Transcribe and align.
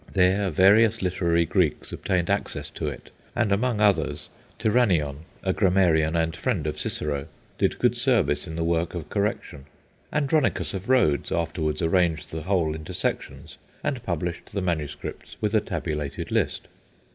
There 0.13 0.49
various 0.49 1.03
literary 1.03 1.45
Greeks 1.45 1.91
obtained 1.93 2.31
access 2.31 2.71
to 2.71 2.87
it; 2.87 3.11
and, 3.35 3.51
among 3.51 3.79
others, 3.79 4.29
Tyrannion, 4.57 5.25
a 5.43 5.53
grammarian 5.53 6.15
and 6.15 6.35
friend 6.35 6.65
of 6.65 6.79
Cicero, 6.79 7.27
did 7.59 7.77
good 7.77 7.95
service 7.95 8.47
in 8.47 8.55
the 8.55 8.63
work 8.63 8.95
of 8.95 9.09
correction. 9.11 9.65
Andronicus 10.11 10.73
of 10.73 10.89
Rhodes 10.89 11.31
afterwards 11.31 11.83
arranged 11.83 12.31
the 12.31 12.41
whole 12.41 12.73
into 12.73 12.95
sections, 12.95 13.59
and 13.83 14.01
published 14.03 14.53
the 14.53 14.61
manuscripts 14.63 15.35
with 15.39 15.53
a 15.53 15.61
tabulated 15.61 16.31
list. 16.31 16.67